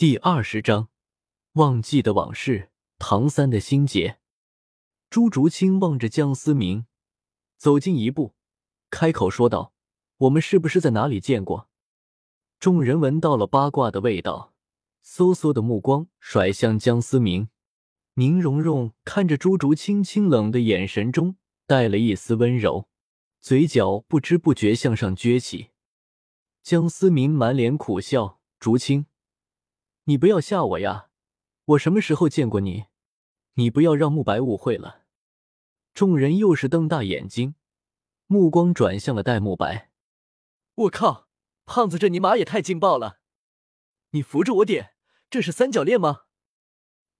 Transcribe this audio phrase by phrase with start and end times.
[0.00, 0.90] 第二十章，
[1.54, 2.70] 忘记的往事。
[3.00, 4.20] 唐三的心结。
[5.10, 6.86] 朱竹清望着江思明，
[7.56, 8.36] 走近一步，
[8.90, 9.72] 开口说道
[10.18, 11.68] ：“我们是不是在哪里见过？”
[12.60, 14.54] 众人闻到了八卦的味道，
[15.04, 17.48] 嗖嗖的目光甩向江思明。
[18.14, 21.34] 宁荣荣看着朱竹清清冷的眼神中
[21.66, 22.88] 带了一丝温柔，
[23.40, 25.70] 嘴角不知不觉向上撅起。
[26.62, 29.06] 江思明满脸苦笑：“竹清。”
[30.08, 31.10] 你不要吓我呀！
[31.66, 32.86] 我什么时候见过你？
[33.54, 35.02] 你不要让慕白误会了。
[35.92, 37.56] 众人又是瞪大眼睛，
[38.26, 39.90] 目光转向了戴沐白。
[40.76, 41.28] 我靠，
[41.66, 43.18] 胖子这尼玛也太劲爆了！
[44.12, 44.94] 你扶着我点，
[45.28, 46.22] 这是三角恋吗？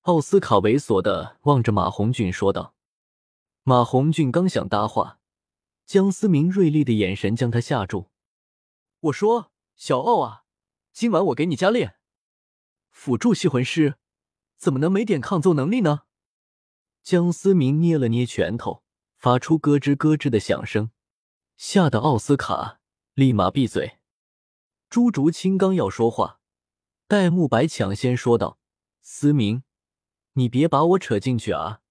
[0.02, 2.74] 奥斯卡猥琐的望着马红俊说道。
[3.65, 5.20] 马红俊刚想搭话，
[5.84, 8.09] 江思明锐利的眼神将他吓住。
[9.01, 10.45] 我说，小奥啊，
[10.95, 11.98] 今晚我给你加练。
[12.98, 13.95] 辅助吸魂师
[14.57, 16.02] 怎么能没点抗揍能力呢？
[17.05, 18.82] 江思明捏了捏拳头，
[19.16, 20.90] 发出咯吱咯吱的响声，
[21.57, 22.80] 吓得奥斯卡
[23.15, 23.99] 立马闭嘴。
[24.90, 26.40] 朱竹清刚要说话，
[27.07, 28.59] 戴沐白抢先说道
[29.01, 29.62] ：“思明，
[30.33, 31.83] 你别把我扯进去啊！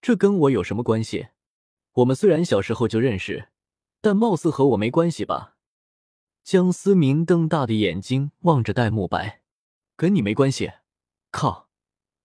[0.00, 1.30] 这跟我有什么关系？
[1.94, 3.48] 我们虽然小时候就认识，
[4.00, 5.56] 但貌似和我没关系吧？”
[6.44, 9.40] 江思明瞪大的眼睛望着戴沐白。
[9.96, 10.72] 跟你没关系，
[11.30, 11.68] 靠！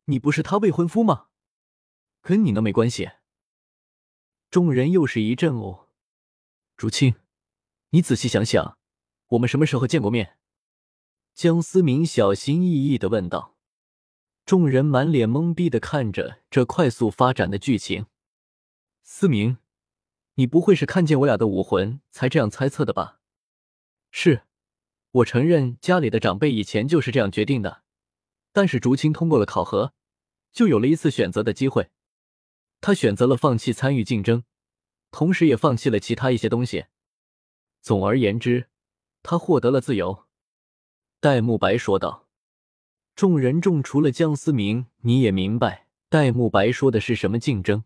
[0.05, 1.27] 你不是他未婚夫吗？
[2.21, 3.11] 跟你能没关系？
[4.49, 5.87] 众人又是一阵哦。
[6.75, 7.15] 竹青，
[7.91, 8.79] 你仔细想想，
[9.27, 10.37] 我们什么时候见过面？
[11.35, 13.55] 江思明小心翼翼的问道。
[14.45, 18.07] 众人满脸懵逼的看着这快速发展的剧情。
[19.03, 19.59] 思明，
[20.33, 23.19] 你不会是看见我俩的武魂才这样猜测的吧？
[24.09, 24.47] 是。
[25.11, 27.83] 我承认家里的长辈以前就是这样决定的，
[28.53, 29.93] 但是竹青通过了考核，
[30.51, 31.89] 就有了一次选择的机会。
[32.79, 34.43] 他选择了放弃参与竞争，
[35.11, 36.85] 同时也放弃了其他一些东西。
[37.81, 38.69] 总而言之，
[39.23, 40.25] 他获得了自由。
[41.19, 42.27] 戴沐白说道。
[43.15, 47.83] 众人中除了江思明，你也明白戴沐白说的是什么竞争。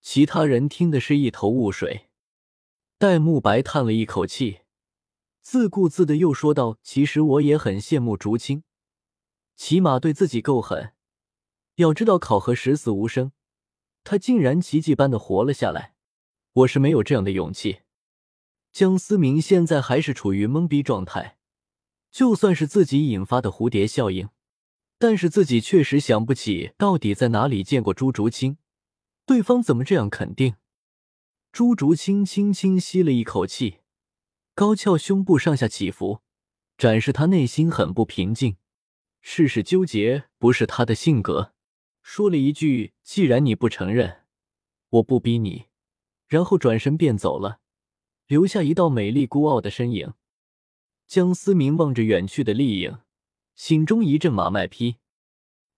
[0.00, 2.08] 其他人听的是一头雾水。
[2.96, 4.61] 戴沐白叹了一口气。
[5.42, 8.62] 自顾自的又说道：“其实我也很羡慕竹青，
[9.56, 10.92] 起码对自己够狠。
[11.74, 13.32] 要知道考核十死无生，
[14.04, 15.94] 他竟然奇迹般的活了下来。
[16.52, 17.80] 我是没有这样的勇气。”
[18.72, 21.36] 江思明现在还是处于懵逼状态，
[22.10, 24.30] 就算是自己引发的蝴蝶效应，
[24.98, 28.56] 但是自己确实想不起到底在哪里见过朱竹清，
[29.26, 30.54] 对方怎么这样肯定？
[31.50, 33.81] 朱竹清轻轻吸了一口气。
[34.54, 36.20] 高翘胸部上下起伏，
[36.76, 38.56] 展示他内心很不平静，
[39.22, 41.54] 事事纠结不是他的性格。
[42.02, 44.24] 说了一句：“既然你不承认，
[44.90, 45.66] 我不逼你。”
[46.28, 47.60] 然后转身便走了，
[48.26, 50.12] 留下一道美丽孤傲的身影。
[51.06, 52.98] 江思明望着远去的丽影，
[53.54, 54.96] 心中一阵马麦批。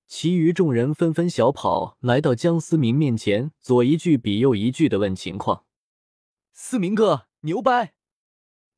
[0.08, 5.64] 其余众人纷纷小跑来到江思明面前，左一句比右一句的问情况
[6.52, 7.94] ：“思明哥，牛掰！”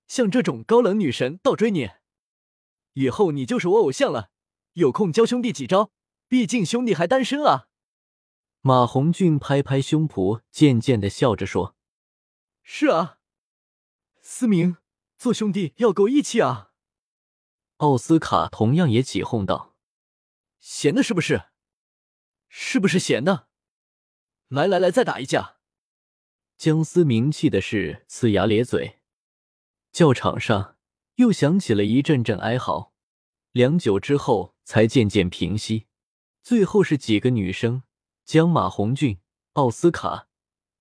[0.06, 1.90] 像这种高冷女神倒追你，
[2.94, 4.30] 以后你就是我偶像了。
[4.74, 5.90] 有空教兄弟几招，
[6.28, 7.68] 毕竟兄弟还单身啊。
[8.60, 11.76] 马红俊拍拍胸脯，渐渐的笑着说
[12.62, 13.18] ：“是啊，
[14.20, 14.76] 思明，
[15.16, 16.72] 做兄弟要够义气啊。”
[17.78, 19.76] 奥斯卡同样也起哄道
[20.60, 21.44] ：“闲的是不是？
[22.48, 23.48] 是不是闲的？
[24.48, 25.56] 来来来，再打一架！”
[26.56, 28.95] 江思明气的是呲牙咧嘴。
[29.96, 30.76] 教场上
[31.14, 32.92] 又响起了一阵阵哀嚎，
[33.52, 35.86] 良久之后才渐渐平息。
[36.42, 37.82] 最后是几个女生
[38.22, 39.20] 将马红俊、
[39.54, 40.28] 奥斯卡、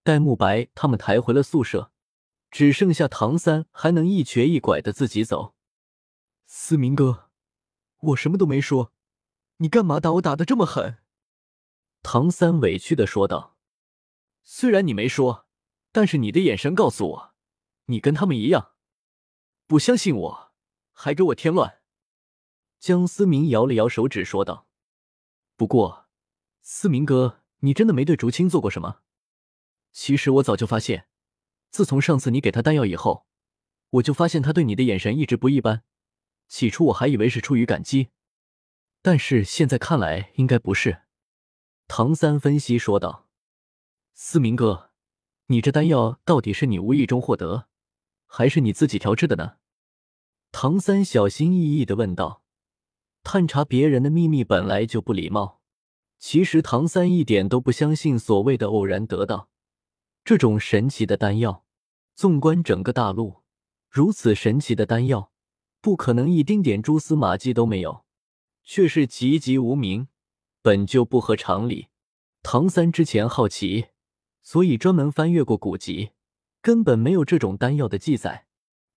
[0.03, 1.93] 戴沐白他们抬回了宿舍，
[2.51, 5.55] 只剩下唐三还能一瘸一拐的自己走。
[6.45, 7.29] 思明哥，
[8.01, 8.91] 我什么都没说，
[9.59, 10.97] 你干嘛打我打的这么狠？
[12.03, 13.55] 唐三委屈的说道。
[14.43, 15.47] 虽然你没说，
[15.93, 17.33] 但是你的眼神告诉我，
[17.85, 18.73] 你跟他们一样。
[19.67, 20.51] 不相信我，
[20.91, 21.81] 还给我添乱。
[22.79, 24.67] 江思明摇了摇手指，说道
[25.57, 26.07] ：“不过，
[26.61, 29.01] 思明哥，你真的没对竹青做过什么？
[29.91, 31.07] 其实我早就发现，
[31.71, 33.25] 自从上次你给他丹药以后，
[33.89, 35.83] 我就发现他对你的眼神一直不一般。
[36.47, 38.09] 起初我还以为是出于感激，
[39.01, 41.01] 但是现在看来应该不是。”
[41.87, 43.27] 唐三分析说道
[44.13, 44.91] ：“思明哥，
[45.47, 47.67] 你这丹药到底是你无意中获得？”
[48.37, 49.53] 还是你自己调制的呢？
[50.51, 52.43] 唐三小心翼翼的问道。
[53.23, 55.61] 探查别人的秘密本来就不礼貌。
[56.19, 59.47] 其实唐三一点都不相信所谓的偶然得到
[60.25, 61.63] 这种神奇的丹药。
[62.13, 63.37] 纵观整个大陆，
[63.89, 65.31] 如此神奇的丹药，
[65.79, 68.03] 不可能一丁点蛛丝马迹都没有，
[68.65, 70.09] 却是籍籍无名，
[70.61, 71.87] 本就不合常理。
[72.43, 73.85] 唐三之前好奇，
[74.41, 76.09] 所以专门翻阅过古籍，
[76.65, 78.47] 根本没有这种丹药的记载。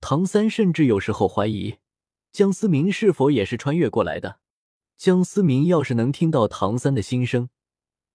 [0.00, 1.76] 唐三甚至有时候怀疑，
[2.32, 4.40] 江思明是否也是穿越过来的。
[4.96, 7.50] 江思明要是能听到唐三的心声，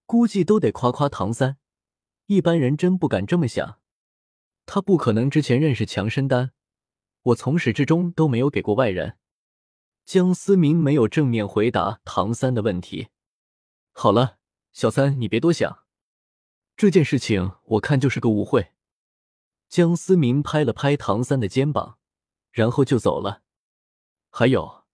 [0.06, 1.58] 估计都得夸夸唐三。
[2.26, 3.78] 一般人真不敢这么想。
[4.66, 6.50] 他不可能之前认识强身丹，
[7.22, 9.18] 我从始至终都没有给过外人。
[10.04, 13.06] 江思明没有正面回答唐三的问题。
[13.92, 14.38] 好了，
[14.72, 15.84] 小三，你别多想，
[16.76, 18.73] 这件事情我看就是个误会。
[19.68, 21.98] 江思明拍了拍唐三的肩膀，
[22.52, 23.42] 然后就走了。
[24.30, 24.84] 还有，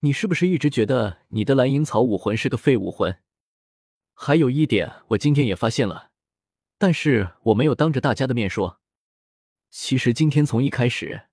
[0.00, 3.20] 你是不是一直觉得你的蓝银草武魂是个废武魂？
[4.14, 6.10] 还有一点，我今天也发现了，
[6.76, 8.80] 但是我没有当着大家的面说。
[9.70, 11.28] 其实今天从一开始，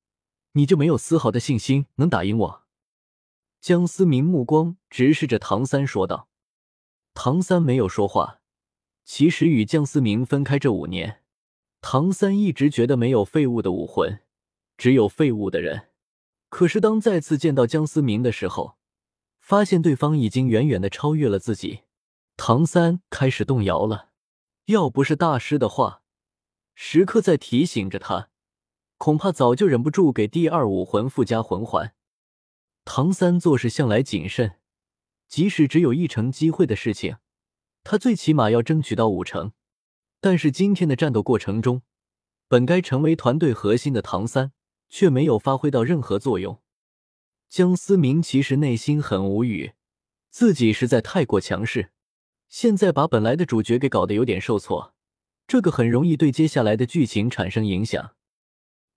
[0.53, 2.65] 你就没有丝毫的信心能打赢我。
[3.59, 6.29] 江思明目光直视着唐三说道。
[7.13, 8.41] 唐三没有说话。
[9.05, 11.23] 其实与江思明分开这五年，
[11.87, 14.19] 唐三一直觉得没有废物的武魂，
[14.75, 15.89] 只有废物的人。
[16.49, 18.79] 可是当再次见到江思明的时候，
[19.39, 21.81] 发现对方已经远远的超越了自己，
[22.37, 24.09] 唐三开始动摇了。
[24.65, 26.01] 要不是大师的话。
[26.73, 28.29] 时刻在提醒着他，
[28.97, 31.93] 恐怕早就忍不住给第二武魂附加魂环。
[32.83, 34.53] 唐三做事向来谨慎，
[35.27, 37.17] 即使只有一成机会的事情，
[37.83, 39.51] 他最起码要争取到五成。
[40.25, 41.83] 但是今天的战斗过程中，
[42.47, 44.53] 本该成为团队核心的唐三
[44.89, 46.63] 却没有发挥到任何作用。
[47.47, 49.73] 江思明其实内心很无语，
[50.31, 51.91] 自己实在太过强势，
[52.49, 54.95] 现在把本来的主角给搞得有点受挫。
[55.45, 58.15] 这个很容易对接下来的剧情产生影响。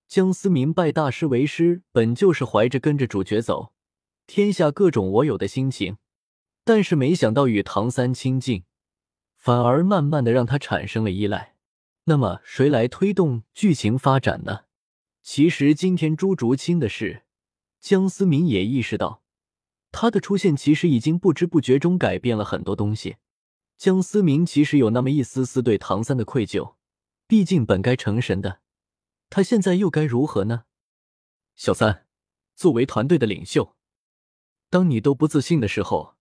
[0.09, 3.75] 江思明拜大师为师，本就是怀着跟着主角走，
[4.27, 5.99] 天下各种我有的心情，
[6.65, 8.65] 但是没想到与唐三亲近，
[9.49, 11.55] 反而慢慢的让他产生了依赖。
[12.05, 14.67] 那么谁来推动剧情发展呢？
[15.23, 17.23] 其实今天朱竹清的事，
[17.81, 19.23] 江思明也意识到，
[19.91, 23.17] 他的出现其实已经不知不觉中改变了很多东西。
[23.79, 26.75] 江思明其实有那么一丝丝对唐三的愧疚，
[27.27, 28.61] 毕竟本该成神的
[29.31, 30.65] 他，现在又该如何呢？
[31.57, 32.05] 小三，
[32.55, 33.75] 作为团队的领袖，
[34.69, 36.17] 当你都不自信的时候，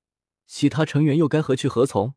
[0.46, 2.14] 其他成员又该何去何从？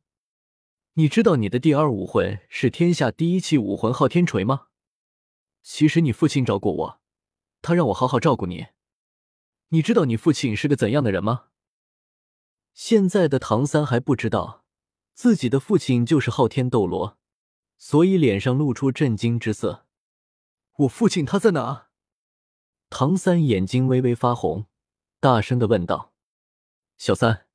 [0.94, 4.66] 你知道你的第二武魂是天下第一器武魂昊天锤吗？
[5.62, 7.00] 其实你父亲找过我，
[7.62, 8.66] 他让我好好照顾你。
[9.68, 11.46] 你知道你父亲是个怎样的人吗？
[12.74, 14.64] 现在的唐三还不知道。
[15.12, 17.18] 自己的父亲就是昊天斗罗，
[17.76, 19.86] 所以脸上露出震惊之色。
[20.78, 21.88] 我父亲他在哪？
[22.88, 24.66] 唐三眼睛微微发红，
[25.20, 26.14] 大声的问道
[26.96, 27.46] ：“小三，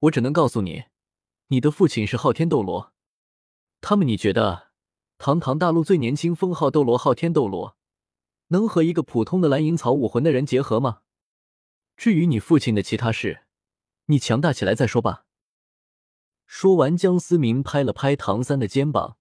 [0.00, 0.84] 我只能告诉你，
[1.48, 2.92] 你的父亲是昊天斗罗。
[3.80, 4.68] 他们，你觉得
[5.18, 7.76] 堂堂大陆最年轻封号斗罗昊天斗罗，
[8.48, 11.00] 能和一个普通的蓝银草武魂的人结合吗？
[11.96, 13.42] 至于你父亲的其他事，
[14.06, 15.26] 你强大起来再说吧。”
[16.46, 19.16] 说完，江思明拍了拍唐三的肩膀，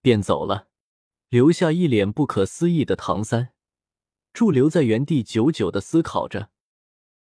[0.00, 0.68] 便走了，
[1.28, 3.52] 留下一脸不可思议的唐三，
[4.32, 6.50] 驻留在原地，久久的思考着。